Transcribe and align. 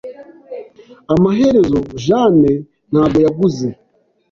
Amaherezo, 1.13 1.77
Jane 2.05 2.51
ntabwo 2.91 3.17
yaguze. 3.25 3.67